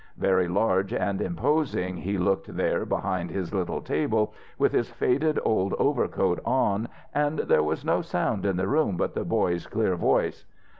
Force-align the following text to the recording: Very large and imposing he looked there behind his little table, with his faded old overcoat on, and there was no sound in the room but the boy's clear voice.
Very 0.17 0.47
large 0.47 0.93
and 0.95 1.21
imposing 1.21 1.97
he 1.97 2.17
looked 2.17 2.57
there 2.57 2.87
behind 2.87 3.29
his 3.29 3.53
little 3.53 3.81
table, 3.83 4.33
with 4.57 4.71
his 4.71 4.89
faded 4.89 5.37
old 5.45 5.75
overcoat 5.77 6.39
on, 6.43 6.87
and 7.13 7.37
there 7.37 7.61
was 7.61 7.85
no 7.85 8.01
sound 8.01 8.43
in 8.43 8.57
the 8.57 8.67
room 8.67 8.97
but 8.97 9.13
the 9.13 9.23
boy's 9.23 9.67
clear 9.67 9.95
voice. 9.95 10.43